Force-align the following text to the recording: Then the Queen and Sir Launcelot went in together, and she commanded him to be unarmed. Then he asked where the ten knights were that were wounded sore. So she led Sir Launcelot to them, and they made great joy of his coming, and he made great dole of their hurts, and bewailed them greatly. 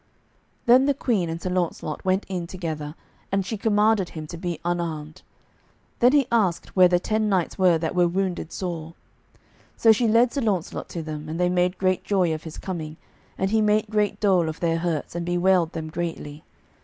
Then 0.65 0.87
the 0.87 0.95
Queen 0.95 1.29
and 1.29 1.39
Sir 1.39 1.51
Launcelot 1.51 2.03
went 2.03 2.25
in 2.27 2.47
together, 2.47 2.95
and 3.31 3.45
she 3.45 3.55
commanded 3.55 4.09
him 4.09 4.25
to 4.25 4.35
be 4.35 4.59
unarmed. 4.65 5.21
Then 5.99 6.11
he 6.13 6.25
asked 6.31 6.75
where 6.75 6.87
the 6.87 6.99
ten 6.99 7.29
knights 7.29 7.59
were 7.59 7.77
that 7.77 7.93
were 7.93 8.07
wounded 8.07 8.51
sore. 8.51 8.95
So 9.77 9.91
she 9.91 10.07
led 10.07 10.33
Sir 10.33 10.41
Launcelot 10.41 10.89
to 10.89 11.03
them, 11.03 11.29
and 11.29 11.39
they 11.39 11.49
made 11.49 11.77
great 11.77 12.03
joy 12.03 12.33
of 12.33 12.45
his 12.45 12.57
coming, 12.57 12.97
and 13.37 13.51
he 13.51 13.61
made 13.61 13.91
great 13.91 14.19
dole 14.19 14.49
of 14.49 14.59
their 14.59 14.79
hurts, 14.79 15.13
and 15.13 15.23
bewailed 15.23 15.73
them 15.73 15.91
greatly. 15.91 16.43